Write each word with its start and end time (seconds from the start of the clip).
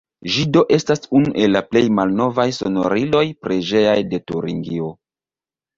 Ĝi 0.35 0.43
do 0.55 0.61
estas 0.77 1.03
unu 1.19 1.33
el 1.43 1.53
la 1.57 1.61
plej 1.73 1.83
malnovaj 1.99 2.49
sonoriloj 2.61 3.25
preĝejaj 3.45 3.99
de 4.15 4.23
Turingio. 4.33 4.95